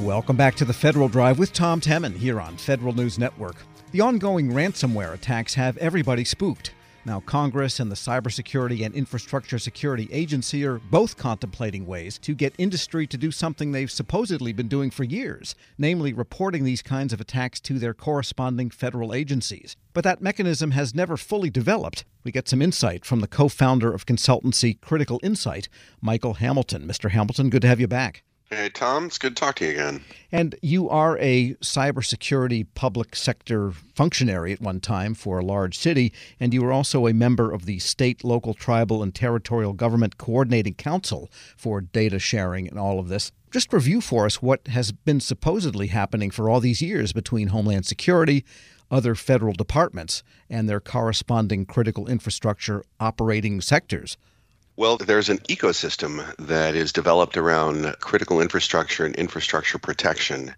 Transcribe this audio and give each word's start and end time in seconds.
Welcome 0.00 0.36
back 0.36 0.54
to 0.54 0.64
the 0.64 0.72
Federal 0.72 1.08
Drive 1.10 1.38
with 1.38 1.52
Tom 1.52 1.78
Temin 1.78 2.16
here 2.16 2.40
on 2.40 2.56
Federal 2.56 2.94
News 2.94 3.18
Network. 3.18 3.56
The 3.92 4.00
ongoing 4.00 4.50
ransomware 4.50 5.12
attacks 5.12 5.52
have 5.52 5.76
everybody 5.76 6.24
spooked. 6.24 6.72
Now, 7.04 7.20
Congress 7.20 7.80
and 7.80 7.90
the 7.90 7.96
Cybersecurity 7.96 8.82
and 8.86 8.94
Infrastructure 8.94 9.58
Security 9.58 10.08
Agency 10.10 10.64
are 10.64 10.78
both 10.78 11.18
contemplating 11.18 11.84
ways 11.84 12.18
to 12.20 12.34
get 12.34 12.54
industry 12.56 13.06
to 13.08 13.18
do 13.18 13.30
something 13.30 13.72
they've 13.72 13.90
supposedly 13.90 14.54
been 14.54 14.68
doing 14.68 14.90
for 14.90 15.04
years, 15.04 15.54
namely 15.76 16.14
reporting 16.14 16.64
these 16.64 16.80
kinds 16.80 17.12
of 17.12 17.20
attacks 17.20 17.60
to 17.60 17.78
their 17.78 17.92
corresponding 17.92 18.70
federal 18.70 19.12
agencies. 19.12 19.76
But 19.92 20.04
that 20.04 20.22
mechanism 20.22 20.70
has 20.70 20.94
never 20.94 21.18
fully 21.18 21.50
developed. 21.50 22.06
We 22.24 22.32
get 22.32 22.48
some 22.48 22.62
insight 22.62 23.04
from 23.04 23.20
the 23.20 23.28
co 23.28 23.48
founder 23.48 23.92
of 23.92 24.06
consultancy 24.06 24.80
Critical 24.80 25.20
Insight, 25.22 25.68
Michael 26.00 26.34
Hamilton. 26.34 26.88
Mr. 26.88 27.10
Hamilton, 27.10 27.50
good 27.50 27.62
to 27.62 27.68
have 27.68 27.80
you 27.80 27.86
back. 27.86 28.22
Hey, 28.52 28.68
Tom, 28.68 29.06
it's 29.06 29.16
good 29.16 29.36
to 29.36 29.40
talk 29.40 29.54
to 29.56 29.64
you 29.64 29.70
again. 29.70 30.02
And 30.32 30.56
you 30.60 30.88
are 30.88 31.16
a 31.18 31.54
cybersecurity 31.60 32.66
public 32.74 33.14
sector 33.14 33.70
functionary 33.70 34.52
at 34.52 34.60
one 34.60 34.80
time 34.80 35.14
for 35.14 35.38
a 35.38 35.44
large 35.44 35.78
city, 35.78 36.12
and 36.40 36.52
you 36.52 36.62
were 36.62 36.72
also 36.72 37.06
a 37.06 37.14
member 37.14 37.52
of 37.52 37.64
the 37.64 37.78
state, 37.78 38.24
local, 38.24 38.52
tribal, 38.52 39.04
and 39.04 39.14
territorial 39.14 39.72
government 39.72 40.18
coordinating 40.18 40.74
council 40.74 41.30
for 41.56 41.80
data 41.80 42.18
sharing 42.18 42.66
and 42.66 42.76
all 42.76 42.98
of 42.98 43.06
this. 43.06 43.30
Just 43.52 43.72
review 43.72 44.00
for 44.00 44.26
us 44.26 44.42
what 44.42 44.66
has 44.66 44.90
been 44.90 45.20
supposedly 45.20 45.86
happening 45.86 46.32
for 46.32 46.50
all 46.50 46.58
these 46.58 46.82
years 46.82 47.12
between 47.12 47.48
Homeland 47.48 47.86
Security, 47.86 48.44
other 48.90 49.14
federal 49.14 49.52
departments, 49.52 50.24
and 50.48 50.68
their 50.68 50.80
corresponding 50.80 51.66
critical 51.66 52.08
infrastructure 52.08 52.82
operating 52.98 53.60
sectors. 53.60 54.16
Well, 54.80 54.96
there's 54.96 55.28
an 55.28 55.40
ecosystem 55.40 56.24
that 56.38 56.74
is 56.74 56.90
developed 56.90 57.36
around 57.36 57.96
critical 58.00 58.40
infrastructure 58.40 59.04
and 59.04 59.14
infrastructure 59.14 59.76
protection. 59.76 60.54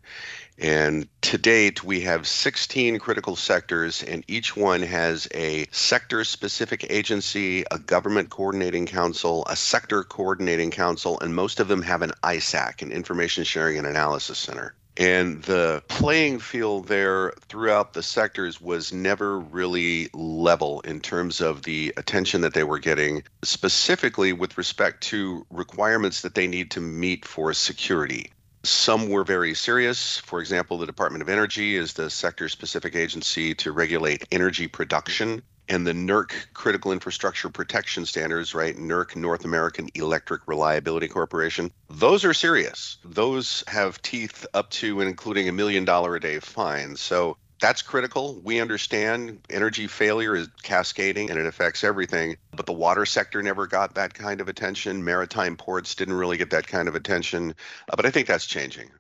And 0.57 1.09
to 1.23 1.39
date, 1.39 1.83
we 1.83 2.03
have 2.03 2.29
16 2.29 3.01
critical 3.01 3.35
sectors, 3.35 4.01
and 4.01 4.23
each 4.29 4.57
one 4.57 4.83
has 4.83 5.27
a 5.35 5.67
sector 5.73 6.23
specific 6.23 6.87
agency, 6.89 7.65
a 7.73 7.81
government 7.81 8.31
coordinating 8.31 8.87
council, 8.87 9.45
a 9.49 9.57
sector 9.57 10.05
coordinating 10.05 10.71
council, 10.71 11.19
and 11.19 11.35
most 11.35 11.59
of 11.59 11.67
them 11.67 11.83
have 11.83 12.03
an 12.03 12.13
ISAC, 12.23 12.81
an 12.81 12.93
Information 12.93 13.43
Sharing 13.43 13.77
and 13.77 13.89
Analysis 13.89 14.39
Center. 14.39 14.73
And 14.97 15.43
the 15.45 15.83
playing 15.89 16.39
field 16.41 16.89
there 16.89 17.33
throughout 17.49 17.95
the 17.95 18.03
sectors 18.03 18.61
was 18.61 18.93
never 18.93 19.39
really 19.39 20.11
level 20.13 20.81
in 20.83 21.01
terms 21.01 21.41
of 21.41 21.63
the 21.63 21.95
attention 21.97 22.43
that 22.43 22.53
they 22.53 22.65
were 22.65 22.79
getting, 22.79 23.23
specifically 23.43 24.33
with 24.33 24.59
respect 24.59 25.03
to 25.05 25.47
requirements 25.51 26.21
that 26.21 26.35
they 26.35 26.47
need 26.47 26.71
to 26.73 26.81
meet 26.81 27.25
for 27.25 27.55
security. 27.55 28.33
Some 28.65 29.09
were 29.09 29.25
very 29.25 29.55
serious. 29.55 30.19
For 30.19 30.41
example, 30.41 30.79
the 30.79 30.87
Department 30.87 31.23
of 31.23 31.29
Energy 31.29 31.75
is 31.75 31.95
the 31.95 32.11
sector 32.11 32.49
specific 32.49 32.95
agency 32.95 33.55
to 33.57 33.73
regulate 33.73 34.25
energy 34.31 34.69
production 34.69 35.43
and 35.69 35.87
the 35.87 35.93
NERC 35.93 36.33
Critical 36.55 36.93
Infrastructure 36.93 37.49
Protection 37.49 38.05
Standards, 38.07 38.55
right? 38.55 38.77
NERC, 38.77 39.17
North 39.17 39.45
American 39.45 39.89
Electric 39.95 40.47
Reliability 40.47 41.09
Corporation. 41.09 41.71
Those 41.89 42.25
are 42.25 42.35
serious. 42.35 42.99
Those 43.05 43.65
have 43.69 44.01
teeth 44.03 44.47
up 44.55 44.71
to 44.71 45.01
and 45.01 45.09
including 45.09 45.49
a 45.49 45.53
million 45.53 45.85
dollar 45.85 46.17
a 46.17 46.21
day 46.21 46.41
fine. 46.41 46.97
So 46.97 47.37
that's 47.63 47.81
critical. 47.81 48.41
We 48.43 48.61
understand 48.61 49.39
energy 49.49 49.87
failure 49.87 50.35
is 50.35 50.49
cascading 50.63 51.31
and 51.31 51.39
it 51.39 51.47
affects 51.47 51.85
everything. 51.85 52.37
But 52.57 52.67
the 52.67 52.73
water 52.73 53.07
sector 53.07 53.41
never 53.41 53.69
got 53.69 53.95
that 53.95 54.15
kind 54.15 54.41
of 54.41 54.49
attention. 54.49 55.05
Maritime 55.05 55.57
ports 55.57 55.95
didn't 55.95 56.15
really 56.15 56.37
get 56.37 56.51
that 56.51 56.67
kind 56.67 56.89
of 56.89 56.97
attention. 56.97 57.55
Uh, 57.89 57.97
but 57.97 58.05
I 58.05 58.11
think 58.11 58.27
that's 58.27 58.47
changing. 58.47 58.91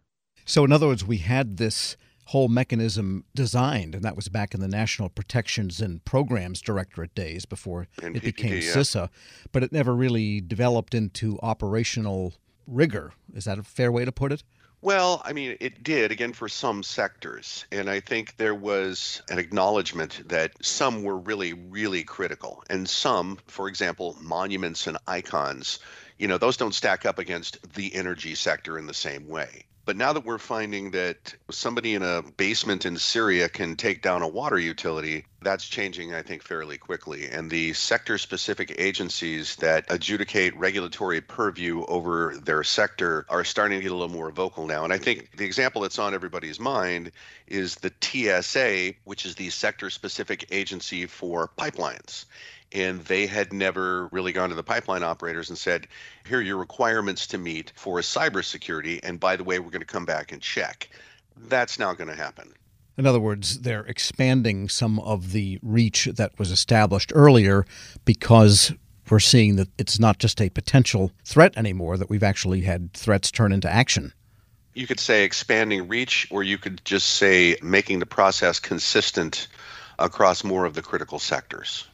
So, 0.44 0.64
in 0.64 0.72
other 0.72 0.86
words, 0.86 1.04
we 1.04 1.18
had 1.18 1.56
this 1.56 1.96
whole 2.26 2.48
mechanism 2.48 3.24
designed, 3.34 3.94
and 3.94 4.04
that 4.04 4.16
was 4.16 4.28
back 4.28 4.54
in 4.54 4.60
the 4.60 4.68
National 4.68 5.08
Protections 5.08 5.80
and 5.80 6.04
Programs 6.04 6.60
Directorate 6.60 7.14
days 7.14 7.44
before 7.44 7.88
NPPD, 7.98 8.16
it 8.16 8.22
became 8.22 8.54
yeah. 8.54 8.60
CISA, 8.60 9.08
but 9.50 9.62
it 9.62 9.72
never 9.72 9.94
really 9.94 10.40
developed 10.40 10.94
into 10.94 11.38
operational 11.42 12.34
rigor. 12.66 13.12
Is 13.34 13.44
that 13.44 13.58
a 13.58 13.62
fair 13.62 13.90
way 13.90 14.04
to 14.04 14.12
put 14.12 14.32
it? 14.32 14.42
Well, 14.82 15.22
I 15.24 15.32
mean, 15.32 15.56
it 15.60 15.84
did, 15.84 16.10
again, 16.10 16.32
for 16.32 16.48
some 16.48 16.82
sectors. 16.82 17.66
And 17.70 17.88
I 17.88 18.00
think 18.00 18.36
there 18.36 18.54
was 18.54 19.22
an 19.28 19.38
acknowledgement 19.38 20.28
that 20.28 20.52
some 20.60 21.04
were 21.04 21.18
really, 21.18 21.52
really 21.52 22.02
critical. 22.02 22.64
And 22.68 22.88
some, 22.88 23.38
for 23.46 23.68
example, 23.68 24.16
monuments 24.20 24.88
and 24.88 24.98
icons, 25.06 25.78
you 26.18 26.26
know, 26.26 26.36
those 26.36 26.56
don't 26.56 26.74
stack 26.74 27.06
up 27.06 27.20
against 27.20 27.74
the 27.74 27.94
energy 27.94 28.34
sector 28.34 28.76
in 28.76 28.86
the 28.86 28.94
same 28.94 29.28
way. 29.28 29.66
But 29.84 29.96
now 29.96 30.12
that 30.12 30.24
we're 30.24 30.38
finding 30.38 30.92
that 30.92 31.34
somebody 31.50 31.94
in 31.94 32.02
a 32.02 32.22
basement 32.22 32.86
in 32.86 32.96
Syria 32.96 33.48
can 33.48 33.76
take 33.76 34.02
down 34.02 34.22
a 34.22 34.28
water 34.28 34.58
utility, 34.58 35.26
that's 35.42 35.68
changing, 35.68 36.14
I 36.14 36.22
think, 36.22 36.42
fairly 36.42 36.78
quickly. 36.78 37.28
And 37.28 37.50
the 37.50 37.72
sector 37.72 38.18
specific 38.18 38.76
agencies 38.78 39.56
that 39.56 39.86
adjudicate 39.90 40.56
regulatory 40.56 41.20
purview 41.20 41.84
over 41.86 42.36
their 42.42 42.64
sector 42.64 43.26
are 43.28 43.44
starting 43.44 43.78
to 43.78 43.82
get 43.82 43.92
a 43.92 43.94
little 43.94 44.14
more 44.14 44.30
vocal 44.30 44.66
now. 44.66 44.84
And 44.84 44.92
I 44.92 44.98
think 44.98 45.36
the 45.36 45.44
example 45.44 45.82
that's 45.82 45.98
on 45.98 46.14
everybody's 46.14 46.60
mind 46.60 47.12
is 47.46 47.76
the 47.76 47.92
TSA, 48.00 48.94
which 49.04 49.26
is 49.26 49.34
the 49.34 49.50
sector 49.50 49.90
specific 49.90 50.46
agency 50.50 51.06
for 51.06 51.50
pipelines 51.58 52.24
and 52.74 53.00
they 53.04 53.26
had 53.26 53.52
never 53.52 54.06
really 54.08 54.32
gone 54.32 54.48
to 54.48 54.54
the 54.54 54.62
pipeline 54.62 55.02
operators 55.02 55.50
and 55.50 55.58
said, 55.58 55.86
here 56.26 56.38
are 56.38 56.42
your 56.42 56.56
requirements 56.56 57.28
to 57.28 57.38
meet 57.38 57.72
for 57.76 57.98
cybersecurity. 58.00 59.00
And 59.02 59.20
by 59.20 59.36
the 59.36 59.44
way, 59.44 59.58
we're 59.58 59.70
going 59.70 59.80
to 59.80 59.86
come 59.86 60.06
back 60.06 60.32
and 60.32 60.40
check. 60.40 60.88
That's 61.36 61.78
now 61.78 61.92
going 61.92 62.08
to 62.08 62.16
happen. 62.16 62.52
In 62.98 63.06
other 63.06 63.20
words, 63.20 63.60
they're 63.60 63.84
expanding 63.84 64.68
some 64.68 64.98
of 65.00 65.32
the 65.32 65.58
reach 65.62 66.04
that 66.04 66.38
was 66.38 66.50
established 66.50 67.12
earlier 67.14 67.64
because 68.04 68.72
we're 69.10 69.18
seeing 69.18 69.56
that 69.56 69.68
it's 69.78 69.98
not 69.98 70.18
just 70.18 70.40
a 70.40 70.50
potential 70.50 71.10
threat 71.24 71.56
anymore, 71.56 71.96
that 71.96 72.10
we've 72.10 72.22
actually 72.22 72.62
had 72.62 72.92
threats 72.92 73.30
turn 73.30 73.52
into 73.52 73.70
action. 73.70 74.12
You 74.74 74.86
could 74.86 75.00
say 75.00 75.24
expanding 75.24 75.88
reach, 75.88 76.28
or 76.30 76.42
you 76.42 76.58
could 76.58 76.82
just 76.84 77.06
say 77.06 77.56
making 77.62 77.98
the 77.98 78.06
process 78.06 78.58
consistent 78.58 79.48
across 79.98 80.44
more 80.44 80.64
of 80.64 80.74
the 80.74 80.82
critical 80.82 81.18
sectors. 81.18 81.86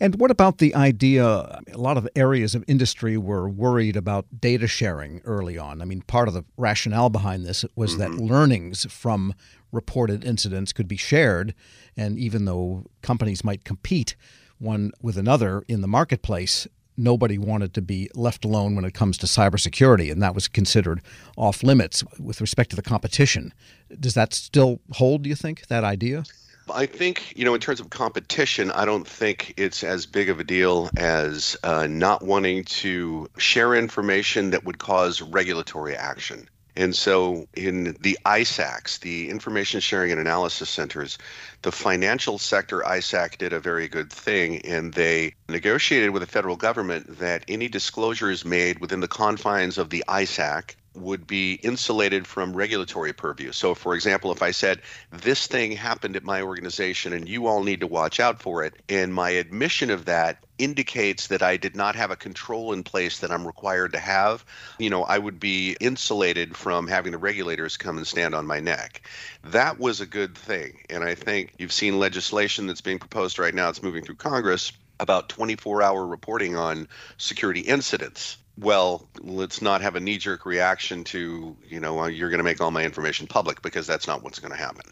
And 0.00 0.18
what 0.18 0.30
about 0.30 0.58
the 0.58 0.74
idea? 0.74 1.60
A 1.72 1.76
lot 1.76 1.98
of 1.98 2.08
areas 2.16 2.54
of 2.54 2.64
industry 2.66 3.18
were 3.18 3.48
worried 3.48 3.96
about 3.96 4.26
data 4.40 4.66
sharing 4.66 5.20
early 5.24 5.58
on. 5.58 5.82
I 5.82 5.84
mean, 5.84 6.00
part 6.00 6.26
of 6.26 6.34
the 6.34 6.44
rationale 6.56 7.10
behind 7.10 7.44
this 7.44 7.64
was 7.76 7.96
mm-hmm. 7.96 8.16
that 8.16 8.22
learnings 8.22 8.86
from 8.90 9.34
reported 9.72 10.24
incidents 10.24 10.72
could 10.72 10.88
be 10.88 10.96
shared. 10.96 11.54
And 11.96 12.18
even 12.18 12.46
though 12.46 12.86
companies 13.02 13.44
might 13.44 13.64
compete 13.64 14.16
one 14.58 14.92
with 15.02 15.18
another 15.18 15.64
in 15.68 15.82
the 15.82 15.88
marketplace, 15.88 16.66
nobody 16.96 17.38
wanted 17.38 17.74
to 17.74 17.82
be 17.82 18.08
left 18.14 18.44
alone 18.44 18.76
when 18.76 18.84
it 18.84 18.94
comes 18.94 19.16
to 19.18 19.26
cybersecurity, 19.26 20.10
and 20.10 20.22
that 20.22 20.34
was 20.34 20.48
considered 20.48 21.00
off 21.36 21.62
limits 21.62 22.04
with 22.18 22.40
respect 22.40 22.70
to 22.70 22.76
the 22.76 22.82
competition. 22.82 23.52
Does 23.98 24.14
that 24.14 24.34
still 24.34 24.80
hold, 24.92 25.22
do 25.22 25.30
you 25.30 25.36
think, 25.36 25.66
that 25.68 25.84
idea? 25.84 26.24
I 26.72 26.86
think, 26.86 27.36
you 27.36 27.44
know, 27.44 27.54
in 27.54 27.60
terms 27.60 27.80
of 27.80 27.90
competition, 27.90 28.70
I 28.70 28.84
don't 28.84 29.06
think 29.06 29.54
it's 29.56 29.82
as 29.82 30.06
big 30.06 30.28
of 30.28 30.40
a 30.40 30.44
deal 30.44 30.90
as 30.96 31.56
uh, 31.62 31.86
not 31.86 32.22
wanting 32.22 32.64
to 32.64 33.28
share 33.38 33.74
information 33.74 34.50
that 34.50 34.64
would 34.64 34.78
cause 34.78 35.22
regulatory 35.22 35.96
action. 35.96 36.48
And 36.76 36.94
so, 36.94 37.46
in 37.54 37.96
the 38.00 38.16
ISACs, 38.24 39.00
the 39.00 39.28
Information 39.28 39.80
Sharing 39.80 40.12
and 40.12 40.20
Analysis 40.20 40.70
Centers, 40.70 41.18
the 41.62 41.72
financial 41.72 42.38
sector 42.38 42.80
ISAC 42.80 43.38
did 43.38 43.52
a 43.52 43.60
very 43.60 43.88
good 43.88 44.10
thing, 44.10 44.64
and 44.64 44.94
they 44.94 45.34
negotiated 45.48 46.10
with 46.10 46.22
the 46.22 46.28
federal 46.28 46.56
government 46.56 47.18
that 47.18 47.44
any 47.48 47.68
disclosures 47.68 48.44
made 48.44 48.78
within 48.78 49.00
the 49.00 49.08
confines 49.08 49.78
of 49.78 49.90
the 49.90 50.04
ISAC 50.08 50.76
would 50.94 51.26
be 51.26 51.54
insulated 51.54 52.26
from 52.26 52.56
regulatory 52.56 53.12
purview. 53.12 53.52
So, 53.52 53.74
for 53.74 53.94
example, 53.94 54.32
if 54.32 54.42
I 54.42 54.50
said, 54.50 54.82
This 55.10 55.46
thing 55.46 55.72
happened 55.72 56.16
at 56.16 56.24
my 56.24 56.42
organization 56.42 57.12
and 57.12 57.28
you 57.28 57.46
all 57.46 57.62
need 57.62 57.80
to 57.80 57.86
watch 57.86 58.20
out 58.20 58.40
for 58.42 58.64
it, 58.64 58.74
and 58.88 59.14
my 59.14 59.30
admission 59.30 59.90
of 59.90 60.06
that 60.06 60.44
indicates 60.58 61.28
that 61.28 61.42
I 61.42 61.56
did 61.56 61.74
not 61.74 61.96
have 61.96 62.10
a 62.10 62.16
control 62.16 62.72
in 62.72 62.82
place 62.82 63.20
that 63.20 63.30
I'm 63.30 63.46
required 63.46 63.92
to 63.92 63.98
have, 63.98 64.44
you 64.78 64.90
know, 64.90 65.04
I 65.04 65.18
would 65.18 65.40
be 65.40 65.76
insulated 65.80 66.56
from 66.56 66.86
having 66.86 67.12
the 67.12 67.18
regulators 67.18 67.76
come 67.76 67.96
and 67.96 68.06
stand 68.06 68.34
on 68.34 68.46
my 68.46 68.60
neck. 68.60 69.02
That 69.42 69.78
was 69.78 70.00
a 70.00 70.06
good 70.06 70.36
thing. 70.36 70.80
And 70.90 71.02
I 71.02 71.14
think 71.14 71.54
you've 71.58 71.72
seen 71.72 71.98
legislation 71.98 72.66
that's 72.66 72.82
being 72.82 72.98
proposed 72.98 73.38
right 73.38 73.54
now, 73.54 73.70
it's 73.70 73.82
moving 73.82 74.04
through 74.04 74.16
Congress 74.16 74.72
about 74.98 75.30
24 75.30 75.82
hour 75.82 76.06
reporting 76.06 76.56
on 76.56 76.86
security 77.16 77.60
incidents 77.60 78.36
well, 78.60 79.08
let's 79.20 79.62
not 79.62 79.80
have 79.80 79.96
a 79.96 80.00
knee 80.00 80.18
jerk 80.18 80.44
reaction 80.44 81.02
to, 81.04 81.56
you 81.66 81.80
know, 81.80 82.06
you're 82.06 82.28
going 82.28 82.38
to 82.38 82.44
make 82.44 82.60
all 82.60 82.70
my 82.70 82.84
information 82.84 83.26
public 83.26 83.62
because 83.62 83.86
that's 83.86 84.06
not 84.06 84.22
what's 84.22 84.38
going 84.38 84.52
to 84.52 84.58
happen. 84.58 84.84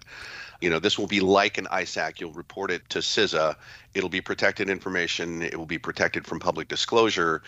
You 0.61 0.71
know, 0.71 0.79
this 0.79 0.99
will 0.99 1.07
be 1.07 1.21
like 1.21 1.59
an 1.59 1.67
ISAC. 1.67 2.19
You'll 2.19 2.33
report 2.33 2.71
it 2.71 2.89
to 2.91 2.99
CISA. 2.99 3.57
It'll 3.95 4.09
be 4.09 4.21
protected 4.21 4.71
information. 4.71 5.43
It 5.43 5.57
will 5.57 5.67
be 5.67 5.79
protected 5.79 6.27
from 6.27 6.41
public 6.41 6.69
disclosure. 6.69 7.43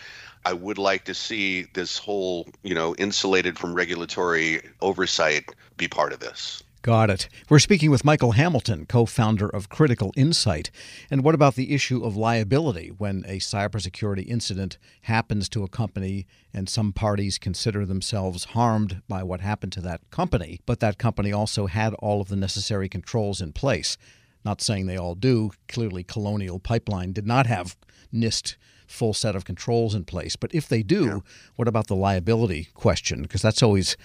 I 0.45 0.53
would 0.53 0.77
like 0.77 1.05
to 1.05 1.13
see 1.13 1.63
this 1.73 1.97
whole, 1.97 2.47
you 2.63 2.75
know, 2.75 2.95
insulated 2.95 3.59
from 3.59 3.73
regulatory 3.73 4.61
oversight 4.79 5.49
be 5.75 5.87
part 5.87 6.13
of 6.13 6.19
this. 6.19 6.63
Got 6.83 7.11
it. 7.11 7.29
We're 7.47 7.59
speaking 7.59 7.91
with 7.91 8.03
Michael 8.03 8.31
Hamilton, 8.31 8.87
co 8.87 9.05
founder 9.05 9.47
of 9.47 9.69
Critical 9.69 10.11
Insight. 10.17 10.71
And 11.11 11.23
what 11.23 11.35
about 11.35 11.53
the 11.53 11.75
issue 11.75 12.03
of 12.03 12.17
liability 12.17 12.87
when 12.89 13.23
a 13.27 13.37
cybersecurity 13.37 14.25
incident 14.27 14.79
happens 15.03 15.47
to 15.49 15.63
a 15.63 15.69
company 15.69 16.25
and 16.51 16.67
some 16.67 16.91
parties 16.91 17.37
consider 17.37 17.85
themselves 17.85 18.45
harmed 18.45 19.03
by 19.07 19.21
what 19.21 19.41
happened 19.41 19.73
to 19.73 19.81
that 19.81 20.01
company, 20.09 20.59
but 20.65 20.79
that 20.79 20.97
company 20.97 21.31
also 21.31 21.67
had 21.67 21.93
all 21.95 22.19
of 22.19 22.29
the 22.29 22.35
necessary 22.35 22.89
controls 22.89 23.41
in 23.41 23.53
place? 23.53 23.95
Not 24.43 24.59
saying 24.59 24.87
they 24.87 24.97
all 24.97 25.13
do. 25.13 25.51
Clearly, 25.67 26.03
Colonial 26.03 26.57
Pipeline 26.57 27.13
did 27.13 27.27
not 27.27 27.45
have 27.45 27.77
NIST 28.11 28.55
full 28.87 29.13
set 29.13 29.35
of 29.35 29.45
controls 29.45 29.93
in 29.93 30.03
place. 30.03 30.35
But 30.35 30.53
if 30.55 30.67
they 30.67 30.81
do, 30.81 31.05
yeah. 31.05 31.19
what 31.57 31.67
about 31.67 31.85
the 31.85 31.95
liability 31.95 32.69
question? 32.73 33.21
Because 33.21 33.43
that's 33.43 33.61
always 33.61 33.95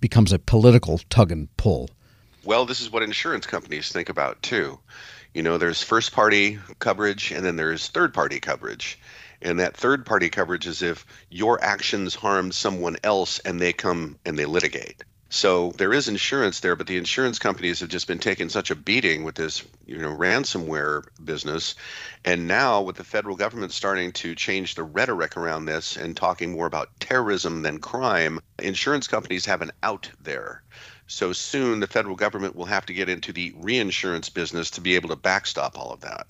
becomes 0.00 0.32
a 0.32 0.38
political 0.38 0.98
tug 1.10 1.30
and 1.30 1.54
pull. 1.58 1.90
Well, 2.46 2.64
this 2.64 2.80
is 2.80 2.92
what 2.92 3.02
insurance 3.02 3.44
companies 3.44 3.90
think 3.90 4.08
about 4.08 4.40
too. 4.40 4.78
You 5.34 5.42
know, 5.42 5.58
there's 5.58 5.82
first 5.82 6.12
party 6.12 6.60
coverage 6.78 7.32
and 7.32 7.44
then 7.44 7.56
there's 7.56 7.88
third 7.88 8.14
party 8.14 8.38
coverage. 8.38 9.00
And 9.42 9.58
that 9.58 9.76
third 9.76 10.06
party 10.06 10.30
coverage 10.30 10.64
is 10.64 10.80
if 10.80 11.04
your 11.28 11.60
actions 11.60 12.14
harm 12.14 12.52
someone 12.52 12.98
else 13.02 13.40
and 13.40 13.60
they 13.60 13.72
come 13.72 14.20
and 14.24 14.38
they 14.38 14.46
litigate. 14.46 15.02
So 15.28 15.72
there 15.72 15.92
is 15.92 16.06
insurance 16.06 16.60
there, 16.60 16.76
but 16.76 16.86
the 16.86 16.98
insurance 16.98 17.40
companies 17.40 17.80
have 17.80 17.88
just 17.88 18.06
been 18.06 18.20
taking 18.20 18.48
such 18.48 18.70
a 18.70 18.76
beating 18.76 19.24
with 19.24 19.34
this, 19.34 19.64
you 19.84 19.98
know, 19.98 20.16
ransomware 20.16 21.02
business. 21.24 21.74
And 22.24 22.46
now 22.46 22.80
with 22.80 22.94
the 22.94 23.02
federal 23.02 23.34
government 23.34 23.72
starting 23.72 24.12
to 24.12 24.36
change 24.36 24.76
the 24.76 24.84
rhetoric 24.84 25.36
around 25.36 25.64
this 25.64 25.96
and 25.96 26.16
talking 26.16 26.52
more 26.52 26.66
about 26.66 27.00
terrorism 27.00 27.62
than 27.62 27.80
crime, 27.80 28.38
insurance 28.60 29.08
companies 29.08 29.46
have 29.46 29.62
an 29.62 29.72
out 29.82 30.08
there. 30.22 30.62
So 31.06 31.32
soon 31.32 31.80
the 31.80 31.86
federal 31.86 32.16
government 32.16 32.56
will 32.56 32.64
have 32.64 32.86
to 32.86 32.92
get 32.92 33.08
into 33.08 33.32
the 33.32 33.54
reinsurance 33.56 34.28
business 34.28 34.70
to 34.72 34.80
be 34.80 34.94
able 34.94 35.08
to 35.10 35.16
backstop 35.16 35.78
all 35.78 35.92
of 35.92 36.00
that. 36.00 36.26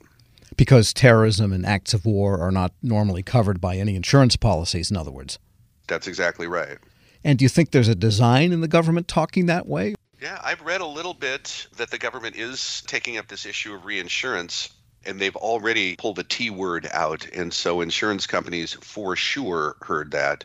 Because 0.57 0.93
terrorism 0.93 1.53
and 1.53 1.67
acts 1.67 1.95
of 1.95 2.07
war 2.07 2.39
are 2.41 2.51
not 2.51 2.73
normally 2.83 3.23
covered 3.23 3.61
by 3.61 3.77
any 3.77 3.97
insurance 3.97 4.37
policies, 4.37 4.91
in 4.91 4.97
other 4.97 5.11
words. 5.11 5.39
That's 5.87 6.07
exactly 6.07 6.47
right. 6.47 6.79
And 7.25 7.39
do 7.39 7.45
you 7.45 7.49
think 7.49 7.71
there's 7.71 7.89
a 7.89 7.95
design 7.95 8.53
in 8.53 8.61
the 8.61 8.69
government 8.69 9.09
talking 9.09 9.47
that 9.47 9.67
way? 9.67 9.95
Yeah, 10.21 10.41
I've 10.43 10.63
read 10.63 10.81
a 10.81 10.87
little 10.87 11.13
bit 11.13 11.67
that 11.77 11.91
the 11.91 11.99
government 11.99 12.37
is 12.37 12.83
taking 12.87 13.19
up 13.19 13.29
this 13.29 13.45
issue 13.45 13.75
of 13.75 13.85
reinsurance 13.85 14.71
and 15.07 15.21
they've 15.21 15.37
already 15.37 15.97
pulled 15.97 16.17
the 16.17 16.25
T 16.25 16.51
word 16.51 16.89
out. 16.93 17.27
And 17.35 17.53
so 17.53 17.81
insurance 17.81 18.27
companies 18.27 18.75
for 18.75 19.17
sure 19.17 19.77
heard 19.83 20.11
that. 20.13 20.45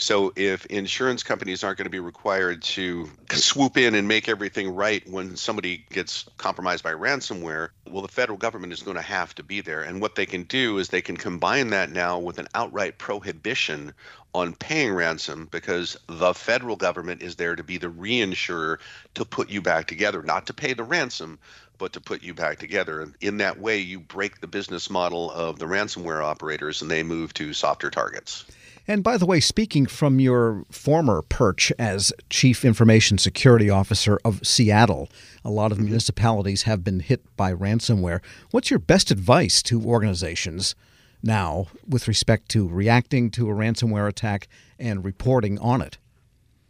So 0.00 0.32
if 0.36 0.64
insurance 0.66 1.24
companies 1.24 1.64
aren't 1.64 1.78
going 1.78 1.86
to 1.86 1.90
be 1.90 1.98
required 1.98 2.62
to 2.62 3.10
swoop 3.32 3.76
in 3.76 3.96
and 3.96 4.06
make 4.06 4.28
everything 4.28 4.72
right 4.72 5.02
when 5.10 5.34
somebody 5.34 5.84
gets 5.90 6.24
compromised 6.36 6.84
by 6.84 6.92
ransomware, 6.92 7.70
well, 7.90 8.02
the 8.02 8.08
federal 8.08 8.38
government 8.38 8.72
is 8.72 8.82
going 8.82 8.96
to 8.96 9.02
have 9.02 9.34
to 9.34 9.42
be 9.42 9.60
there. 9.60 9.82
And 9.82 10.00
what 10.00 10.14
they 10.14 10.24
can 10.24 10.44
do 10.44 10.78
is 10.78 10.88
they 10.88 11.02
can 11.02 11.16
combine 11.16 11.70
that 11.70 11.90
now 11.90 12.16
with 12.16 12.38
an 12.38 12.46
outright 12.54 12.98
prohibition 12.98 13.92
on 14.34 14.54
paying 14.54 14.92
ransom 14.92 15.48
because 15.50 15.96
the 16.06 16.32
federal 16.32 16.76
government 16.76 17.20
is 17.20 17.34
there 17.34 17.56
to 17.56 17.64
be 17.64 17.76
the 17.76 17.88
reinsurer 17.88 18.78
to 19.14 19.24
put 19.24 19.50
you 19.50 19.60
back 19.60 19.88
together, 19.88 20.22
not 20.22 20.46
to 20.46 20.54
pay 20.54 20.74
the 20.74 20.84
ransom, 20.84 21.40
but 21.78 21.92
to 21.94 22.00
put 22.00 22.22
you 22.22 22.34
back 22.34 22.58
together. 22.58 23.00
And 23.00 23.14
in 23.20 23.38
that 23.38 23.58
way, 23.58 23.78
you 23.78 24.00
break 24.00 24.40
the 24.40 24.46
business 24.46 24.90
model 24.90 25.30
of 25.30 25.58
the 25.58 25.66
ransomware 25.66 26.22
operators 26.22 26.82
and 26.82 26.90
they 26.90 27.02
move 27.02 27.32
to 27.34 27.52
softer 27.52 27.90
targets. 27.90 28.44
And 28.90 29.04
by 29.04 29.18
the 29.18 29.26
way, 29.26 29.38
speaking 29.40 29.84
from 29.84 30.18
your 30.18 30.64
former 30.70 31.20
perch 31.20 31.70
as 31.78 32.10
Chief 32.30 32.64
Information 32.64 33.18
Security 33.18 33.68
Officer 33.68 34.18
of 34.24 34.46
Seattle, 34.46 35.10
a 35.44 35.50
lot 35.50 35.72
of 35.72 35.78
mm-hmm. 35.78 35.88
municipalities 35.88 36.62
have 36.62 36.82
been 36.82 37.00
hit 37.00 37.22
by 37.36 37.52
ransomware. 37.52 38.20
What's 38.50 38.70
your 38.70 38.78
best 38.78 39.10
advice 39.10 39.62
to 39.64 39.82
organizations 39.82 40.74
now 41.22 41.66
with 41.86 42.08
respect 42.08 42.48
to 42.50 42.66
reacting 42.66 43.30
to 43.32 43.50
a 43.50 43.54
ransomware 43.54 44.08
attack 44.08 44.48
and 44.78 45.04
reporting 45.04 45.58
on 45.58 45.82
it? 45.82 45.98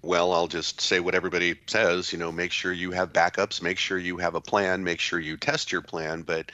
Well, 0.03 0.33
I'll 0.33 0.47
just 0.47 0.81
say 0.81 1.01
what 1.01 1.17
everybody 1.17 1.57
says, 1.67 2.13
you 2.13 2.19
know, 2.19 2.31
make 2.31 2.53
sure 2.53 2.73
you 2.73 2.93
have 2.93 3.13
backups, 3.13 3.61
make 3.61 3.79
sure 3.79 3.99
you 3.99 4.17
have 4.19 4.37
a 4.37 4.41
plan, 4.41 4.85
make 4.85 5.01
sure 5.01 5.19
you 5.19 5.37
test 5.37 5.73
your 5.73 5.83
plan, 5.83 6.23
but 6.23 6.53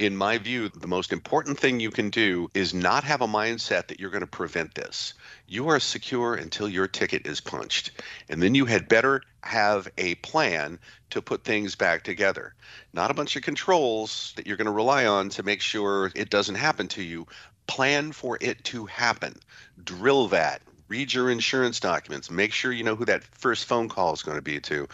in 0.00 0.16
my 0.16 0.38
view, 0.38 0.70
the 0.70 0.88
most 0.88 1.12
important 1.12 1.58
thing 1.58 1.78
you 1.78 1.90
can 1.90 2.08
do 2.08 2.50
is 2.54 2.72
not 2.72 3.04
have 3.04 3.20
a 3.20 3.28
mindset 3.28 3.86
that 3.86 4.00
you're 4.00 4.10
going 4.10 4.22
to 4.22 4.26
prevent 4.26 4.74
this. 4.74 5.12
You 5.46 5.68
are 5.68 5.78
secure 5.78 6.34
until 6.34 6.70
your 6.70 6.88
ticket 6.88 7.26
is 7.26 7.38
punched. 7.38 7.90
And 8.30 8.42
then 8.42 8.54
you 8.54 8.64
had 8.64 8.88
better 8.88 9.20
have 9.42 9.88
a 9.98 10.14
plan 10.16 10.78
to 11.10 11.20
put 11.20 11.44
things 11.44 11.74
back 11.74 12.02
together. 12.02 12.54
Not 12.94 13.10
a 13.10 13.14
bunch 13.14 13.36
of 13.36 13.42
controls 13.42 14.32
that 14.36 14.46
you're 14.46 14.56
going 14.56 14.64
to 14.64 14.72
rely 14.72 15.04
on 15.04 15.28
to 15.30 15.42
make 15.42 15.60
sure 15.60 16.10
it 16.14 16.30
doesn't 16.30 16.54
happen 16.54 16.88
to 16.88 17.02
you. 17.02 17.26
Plan 17.66 18.10
for 18.12 18.38
it 18.40 18.64
to 18.64 18.86
happen. 18.86 19.38
Drill 19.84 20.28
that. 20.28 20.62
Read 20.90 21.14
your 21.14 21.30
insurance 21.30 21.80
documents. 21.80 22.30
Make 22.30 22.52
sure 22.52 22.72
you 22.72 22.84
know 22.84 22.96
who 22.96 23.06
that 23.06 23.24
first 23.24 23.64
phone 23.64 23.88
call 23.88 24.12
is 24.12 24.22
going 24.22 24.36
to 24.36 24.42
be 24.42 24.60
to. 24.60 24.86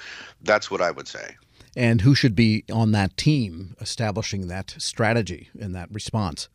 That's 0.42 0.70
what 0.70 0.80
I 0.80 0.92
would 0.92 1.08
say 1.08 1.34
and 1.76 2.00
who 2.00 2.14
should 2.14 2.34
be 2.34 2.64
on 2.72 2.92
that 2.92 3.16
team 3.16 3.76
establishing 3.80 4.48
that 4.48 4.74
strategy 4.78 5.50
and 5.60 5.74
that 5.74 5.92
response? 5.92 6.48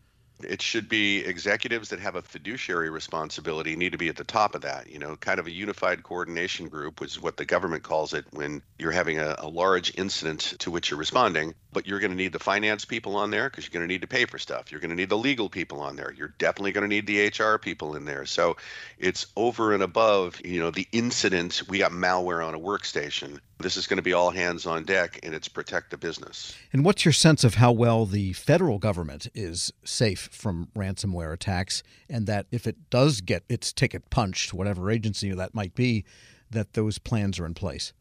It 0.45 0.61
should 0.61 0.89
be 0.89 1.19
executives 1.19 1.89
that 1.89 1.99
have 1.99 2.15
a 2.15 2.21
fiduciary 2.21 2.89
responsibility 2.89 3.75
need 3.75 3.91
to 3.91 3.97
be 3.97 4.09
at 4.09 4.15
the 4.15 4.23
top 4.23 4.55
of 4.55 4.61
that 4.61 4.89
you 4.89 4.99
know 4.99 5.15
kind 5.17 5.39
of 5.39 5.47
a 5.47 5.51
unified 5.51 6.03
coordination 6.03 6.67
group 6.67 6.99
which 7.01 7.11
is 7.11 7.21
what 7.21 7.37
the 7.37 7.45
government 7.45 7.83
calls 7.83 8.13
it 8.13 8.25
when 8.31 8.61
you're 8.77 8.91
having 8.91 9.19
a, 9.19 9.35
a 9.39 9.47
large 9.47 9.97
incident 9.97 10.53
to 10.59 10.71
which 10.71 10.89
you're 10.89 10.99
responding 10.99 11.53
but 11.73 11.87
you're 11.87 11.99
going 11.99 12.11
to 12.11 12.17
need 12.17 12.33
the 12.33 12.39
finance 12.39 12.85
people 12.85 13.15
on 13.15 13.31
there 13.31 13.49
because 13.49 13.65
you're 13.65 13.79
going 13.79 13.87
to 13.87 13.93
need 13.93 14.01
to 14.01 14.07
pay 14.07 14.25
for 14.25 14.37
stuff. 14.37 14.71
You're 14.71 14.81
going 14.81 14.89
to 14.89 14.95
need 14.95 15.09
the 15.09 15.17
legal 15.17 15.49
people 15.49 15.79
on 15.79 15.95
there. 15.95 16.13
You're 16.13 16.33
definitely 16.37 16.71
going 16.71 16.89
to 16.89 16.93
need 16.95 17.07
the 17.07 17.27
hr 17.27 17.57
people 17.57 17.95
in 17.95 18.05
there. 18.05 18.25
So 18.25 18.57
it's 18.99 19.27
over 19.35 19.73
and 19.73 19.83
above 19.83 20.41
you 20.43 20.59
know 20.59 20.71
the 20.71 20.87
incident 20.91 21.63
we 21.69 21.79
got 21.79 21.91
malware 21.91 22.45
on 22.45 22.53
a 22.53 22.59
workstation. 22.59 23.39
This 23.59 23.77
is 23.77 23.85
going 23.85 23.97
to 23.97 24.03
be 24.03 24.13
all 24.13 24.31
hands 24.31 24.65
on 24.65 24.85
deck 24.85 25.19
and 25.23 25.35
it's 25.35 25.47
protect 25.47 25.91
the 25.91 25.97
business. 25.97 26.55
And 26.73 26.83
what's 26.83 27.05
your 27.05 27.11
sense 27.11 27.43
of 27.43 27.55
how 27.55 27.71
well 27.71 28.05
the 28.05 28.33
federal 28.33 28.79
government 28.79 29.27
is 29.35 29.71
safe 29.83 30.29
from 30.31 30.69
ransomware 30.75 31.33
attacks 31.33 31.83
and 32.09 32.27
that 32.27 32.47
if 32.51 32.67
it 32.67 32.89
does 32.89 33.21
get 33.21 33.43
its 33.49 33.71
ticket 33.73 34.09
punched, 34.09 34.53
whatever 34.53 34.89
agency 34.89 35.31
that 35.31 35.53
might 35.53 35.75
be, 35.75 36.03
that 36.49 36.73
those 36.73 36.97
plans 36.97 37.39
are 37.39 37.45
in 37.45 37.53
place? 37.53 37.93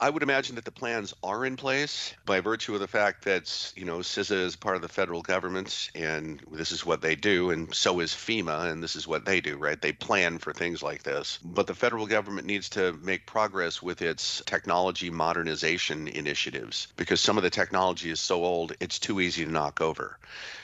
I 0.00 0.10
would 0.10 0.22
imagine 0.22 0.54
that 0.54 0.64
the 0.64 0.70
plans 0.70 1.12
are 1.24 1.44
in 1.44 1.56
place 1.56 2.14
by 2.24 2.38
virtue 2.38 2.72
of 2.72 2.78
the 2.78 2.86
fact 2.86 3.24
that, 3.24 3.72
you 3.74 3.84
know, 3.84 3.98
CISA 3.98 4.44
is 4.44 4.54
part 4.54 4.76
of 4.76 4.82
the 4.82 4.88
federal 4.88 5.22
government 5.22 5.90
and 5.92 6.40
this 6.52 6.70
is 6.70 6.86
what 6.86 7.00
they 7.00 7.16
do, 7.16 7.50
and 7.50 7.74
so 7.74 7.98
is 7.98 8.12
FEMA, 8.12 8.70
and 8.70 8.80
this 8.80 8.94
is 8.94 9.08
what 9.08 9.24
they 9.24 9.40
do, 9.40 9.56
right? 9.56 9.82
They 9.82 9.90
plan 9.90 10.38
for 10.38 10.52
things 10.52 10.84
like 10.84 11.02
this. 11.02 11.40
But 11.42 11.66
the 11.66 11.74
federal 11.74 12.06
government 12.06 12.46
needs 12.46 12.68
to 12.70 12.92
make 13.02 13.26
progress 13.26 13.82
with 13.82 14.00
its 14.00 14.40
technology 14.46 15.10
modernization 15.10 16.06
initiatives 16.06 16.86
because 16.96 17.20
some 17.20 17.36
of 17.36 17.42
the 17.42 17.50
technology 17.50 18.10
is 18.10 18.20
so 18.20 18.44
old, 18.44 18.74
it's 18.78 19.00
too 19.00 19.20
easy 19.20 19.44
to 19.44 19.50
knock 19.50 19.80
over. 19.80 20.16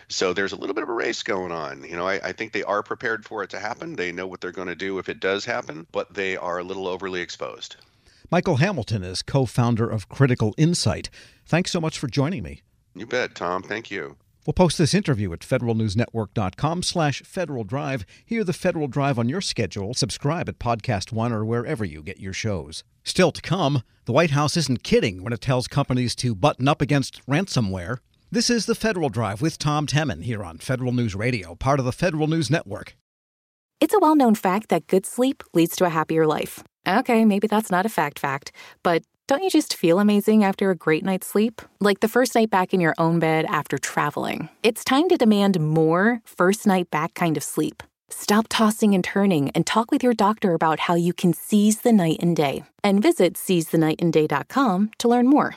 So 0.06 0.32
there's 0.32 0.52
a 0.52 0.56
little 0.56 0.74
bit 0.74 0.84
of 0.84 0.90
a 0.90 0.92
race 0.92 1.24
going 1.24 1.50
on. 1.50 1.82
You 1.82 1.96
know, 1.96 2.06
I, 2.06 2.20
I 2.28 2.32
think 2.32 2.52
they 2.52 2.62
are 2.62 2.84
prepared 2.84 3.24
for 3.24 3.42
it 3.42 3.50
to 3.50 3.58
happen. 3.58 3.96
They 3.96 4.12
know 4.12 4.28
what 4.28 4.40
they're 4.40 4.52
going 4.52 4.68
to 4.68 4.76
do 4.76 5.00
if 5.00 5.08
it 5.08 5.18
does 5.18 5.44
happen, 5.44 5.88
but 5.90 6.14
they 6.14 6.36
are 6.36 6.58
a 6.58 6.64
little 6.64 6.86
overly 6.86 7.20
exposed. 7.20 7.74
Michael 8.30 8.56
Hamilton 8.56 9.02
is 9.02 9.22
co 9.22 9.46
founder 9.46 9.88
of 9.88 10.08
Critical 10.08 10.54
Insight. 10.56 11.10
Thanks 11.46 11.70
so 11.70 11.80
much 11.80 11.98
for 11.98 12.06
joining 12.06 12.42
me. 12.42 12.62
You 12.94 13.06
bet, 13.06 13.34
Tom. 13.34 13.62
Thank 13.62 13.90
you. 13.90 14.16
We'll 14.46 14.54
post 14.54 14.76
this 14.76 14.92
interview 14.92 15.32
at 15.32 15.40
federalnewsnetwork.com 15.40 16.82
slash 16.82 17.22
Federal 17.22 17.64
Drive. 17.64 18.04
Hear 18.26 18.44
the 18.44 18.52
Federal 18.52 18.88
Drive 18.88 19.18
on 19.18 19.28
your 19.28 19.40
schedule. 19.40 19.94
Subscribe 19.94 20.48
at 20.48 20.58
Podcast 20.58 21.12
One 21.12 21.32
or 21.32 21.44
wherever 21.44 21.84
you 21.84 22.02
get 22.02 22.20
your 22.20 22.34
shows. 22.34 22.84
Still 23.04 23.32
to 23.32 23.40
come, 23.40 23.82
the 24.04 24.12
White 24.12 24.30
House 24.30 24.56
isn't 24.56 24.82
kidding 24.82 25.22
when 25.22 25.32
it 25.32 25.40
tells 25.40 25.66
companies 25.66 26.14
to 26.16 26.34
button 26.34 26.68
up 26.68 26.82
against 26.82 27.26
ransomware. 27.26 27.98
This 28.30 28.50
is 28.50 28.66
the 28.66 28.74
Federal 28.74 29.08
Drive 29.08 29.40
with 29.40 29.58
Tom 29.58 29.86
Temin 29.86 30.24
here 30.24 30.44
on 30.44 30.58
Federal 30.58 30.92
News 30.92 31.14
Radio, 31.14 31.54
part 31.54 31.78
of 31.78 31.86
the 31.86 31.92
Federal 31.92 32.26
News 32.26 32.50
Network. 32.50 32.96
It's 33.80 33.94
a 33.94 33.98
well 33.98 34.16
known 34.16 34.34
fact 34.34 34.68
that 34.68 34.86
good 34.86 35.06
sleep 35.06 35.42
leads 35.54 35.76
to 35.76 35.84
a 35.84 35.90
happier 35.90 36.26
life. 36.26 36.62
Okay, 36.86 37.24
maybe 37.24 37.46
that's 37.46 37.70
not 37.70 37.86
a 37.86 37.88
fact 37.88 38.18
fact, 38.18 38.52
but 38.82 39.02
don't 39.26 39.42
you 39.42 39.50
just 39.50 39.74
feel 39.74 40.00
amazing 40.00 40.44
after 40.44 40.70
a 40.70 40.76
great 40.76 41.02
night's 41.02 41.26
sleep? 41.26 41.62
Like 41.80 42.00
the 42.00 42.08
first 42.08 42.34
night 42.34 42.50
back 42.50 42.74
in 42.74 42.80
your 42.80 42.94
own 42.98 43.18
bed 43.20 43.46
after 43.48 43.78
traveling. 43.78 44.50
It's 44.62 44.84
time 44.84 45.08
to 45.08 45.16
demand 45.16 45.58
more 45.58 46.20
first 46.24 46.66
night 46.66 46.90
back 46.90 47.14
kind 47.14 47.38
of 47.38 47.42
sleep. 47.42 47.82
Stop 48.10 48.46
tossing 48.50 48.94
and 48.94 49.02
turning 49.02 49.50
and 49.54 49.66
talk 49.66 49.90
with 49.90 50.02
your 50.02 50.12
doctor 50.12 50.52
about 50.52 50.80
how 50.80 50.94
you 50.94 51.14
can 51.14 51.32
seize 51.32 51.80
the 51.80 51.92
night 51.92 52.18
and 52.20 52.36
day. 52.36 52.64
And 52.82 53.02
visit 53.02 53.34
seizethenightandday.com 53.34 54.90
to 54.98 55.08
learn 55.08 55.26
more. 55.26 55.56